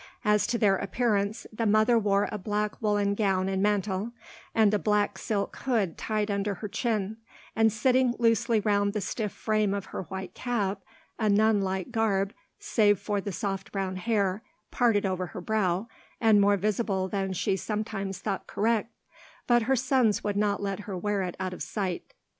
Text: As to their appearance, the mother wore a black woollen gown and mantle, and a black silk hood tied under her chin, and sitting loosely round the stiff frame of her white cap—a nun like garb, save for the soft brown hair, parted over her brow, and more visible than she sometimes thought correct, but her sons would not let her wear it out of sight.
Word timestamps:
As 0.25 0.47
to 0.47 0.57
their 0.57 0.77
appearance, 0.77 1.45
the 1.53 1.67
mother 1.67 1.99
wore 1.99 2.27
a 2.31 2.39
black 2.39 2.81
woollen 2.81 3.13
gown 3.13 3.47
and 3.47 3.61
mantle, 3.61 4.13
and 4.55 4.73
a 4.73 4.79
black 4.79 5.19
silk 5.19 5.55
hood 5.57 5.95
tied 5.95 6.31
under 6.31 6.55
her 6.55 6.67
chin, 6.67 7.17
and 7.55 7.71
sitting 7.71 8.15
loosely 8.17 8.59
round 8.61 8.93
the 8.93 8.99
stiff 9.01 9.31
frame 9.31 9.75
of 9.75 9.85
her 9.93 10.01
white 10.05 10.33
cap—a 10.33 11.29
nun 11.29 11.61
like 11.61 11.91
garb, 11.91 12.33
save 12.57 12.97
for 12.99 13.21
the 13.21 13.31
soft 13.31 13.71
brown 13.71 13.97
hair, 13.97 14.41
parted 14.71 15.05
over 15.05 15.27
her 15.27 15.41
brow, 15.41 15.87
and 16.19 16.41
more 16.41 16.57
visible 16.57 17.07
than 17.07 17.31
she 17.31 17.55
sometimes 17.55 18.17
thought 18.17 18.47
correct, 18.47 18.89
but 19.45 19.61
her 19.61 19.75
sons 19.75 20.23
would 20.23 20.35
not 20.35 20.59
let 20.63 20.79
her 20.79 20.97
wear 20.97 21.21
it 21.21 21.37
out 21.39 21.53
of 21.53 21.61
sight. 21.61 22.15